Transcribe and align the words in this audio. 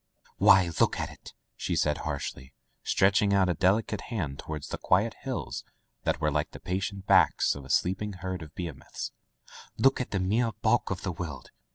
"Why, 0.39 0.71
look 0.79 0.99
at 0.99 1.11
it!*' 1.11 1.35
she 1.55 1.75
said 1.75 1.99
harshly, 1.99 2.55
stretching 2.81 3.35
out 3.35 3.49
a 3.49 3.53
delicate 3.53 4.01
hand 4.01 4.39
toward 4.39 4.63
the 4.63 4.79
quiet 4.79 5.13
hills 5.21 5.63
that 6.05 6.19
were 6.19 6.31
like 6.31 6.53
the 6.53 6.59
patient 6.59 7.05
backs 7.05 7.53
of 7.53 7.65
a 7.65 7.69
sleeping 7.69 8.13
herd 8.13 8.41
of 8.41 8.55
behemoths— 8.55 9.11
^''Look 9.79 10.01
at 10.01 10.09
the 10.09 10.19
mere 10.19 10.53
bulk 10.63 10.89
of 10.89 11.03
the 11.03 11.11
world. 11.11 11.51